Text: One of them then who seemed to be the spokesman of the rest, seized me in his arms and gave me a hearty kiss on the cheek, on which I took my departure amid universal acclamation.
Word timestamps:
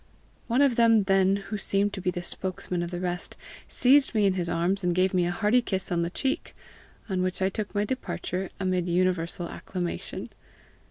One 0.47 0.63
of 0.63 0.77
them 0.77 1.03
then 1.03 1.35
who 1.35 1.59
seemed 1.59 1.93
to 1.93 2.01
be 2.01 2.09
the 2.09 2.23
spokesman 2.23 2.81
of 2.81 2.89
the 2.89 2.99
rest, 2.99 3.37
seized 3.67 4.15
me 4.15 4.25
in 4.25 4.33
his 4.33 4.49
arms 4.49 4.83
and 4.83 4.95
gave 4.95 5.13
me 5.13 5.27
a 5.27 5.29
hearty 5.31 5.61
kiss 5.61 5.91
on 5.91 6.01
the 6.01 6.09
cheek, 6.09 6.55
on 7.07 7.21
which 7.21 7.39
I 7.39 7.49
took 7.49 7.75
my 7.75 7.85
departure 7.85 8.49
amid 8.59 8.87
universal 8.87 9.47
acclamation. 9.47 10.29